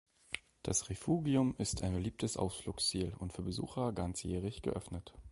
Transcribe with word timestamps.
Das 0.63 0.89
Refugium 0.89 1.53
ist 1.59 1.83
ein 1.83 1.93
beliebtes 1.93 2.35
Ausflugsziel 2.35 3.13
und 3.19 3.33
für 3.33 3.43
Besucher 3.43 3.93
ganzjährig 3.93 4.63
geöffnet. 4.63 5.13